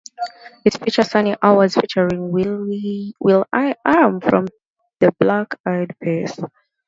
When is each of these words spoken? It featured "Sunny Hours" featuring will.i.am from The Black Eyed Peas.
It 0.65 0.73
featured 0.79 1.05
"Sunny 1.05 1.35
Hours" 1.43 1.75
featuring 1.75 2.31
will.i.am 2.31 4.19
from 4.19 4.47
The 4.99 5.11
Black 5.19 5.53
Eyed 5.63 5.95
Peas. 6.01 6.39